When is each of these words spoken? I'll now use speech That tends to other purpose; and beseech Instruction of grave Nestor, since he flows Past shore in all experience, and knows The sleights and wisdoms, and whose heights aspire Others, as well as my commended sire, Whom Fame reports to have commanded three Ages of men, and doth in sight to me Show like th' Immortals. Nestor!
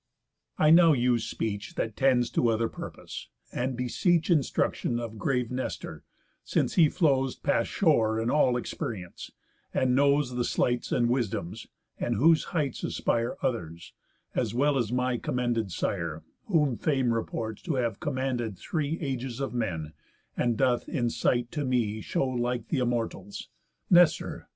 I'll 0.57 0.71
now 0.73 0.93
use 0.93 1.25
speech 1.25 1.75
That 1.75 1.95
tends 1.95 2.31
to 2.31 2.47
other 2.49 2.67
purpose; 2.67 3.27
and 3.53 3.77
beseech 3.77 4.31
Instruction 4.31 4.99
of 4.99 5.19
grave 5.19 5.51
Nestor, 5.51 6.03
since 6.43 6.73
he 6.73 6.89
flows 6.89 7.35
Past 7.35 7.69
shore 7.69 8.19
in 8.19 8.31
all 8.31 8.57
experience, 8.57 9.29
and 9.75 9.93
knows 9.93 10.33
The 10.33 10.43
sleights 10.43 10.91
and 10.91 11.07
wisdoms, 11.07 11.67
and 11.99 12.15
whose 12.15 12.45
heights 12.45 12.83
aspire 12.83 13.37
Others, 13.43 13.93
as 14.33 14.55
well 14.55 14.75
as 14.79 14.91
my 14.91 15.19
commended 15.19 15.71
sire, 15.71 16.23
Whom 16.47 16.77
Fame 16.77 17.13
reports 17.13 17.61
to 17.61 17.75
have 17.75 17.99
commanded 17.99 18.57
three 18.57 18.97
Ages 19.01 19.39
of 19.39 19.53
men, 19.53 19.93
and 20.35 20.57
doth 20.57 20.89
in 20.89 21.11
sight 21.11 21.51
to 21.51 21.63
me 21.63 22.01
Show 22.01 22.25
like 22.27 22.69
th' 22.69 22.73
Immortals. 22.81 23.49
Nestor! 23.91 24.47